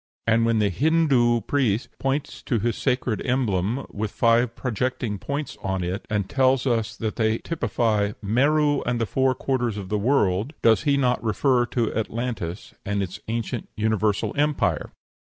[0.25, 5.83] And when the Hindoo priest points to his sacred emblem with five projecting points upon
[5.83, 10.53] it, and tells us that they typify "Mero and the four quarters of the world,"
[10.63, 14.89] does he not refer to Atlantis and its ancient universal empire?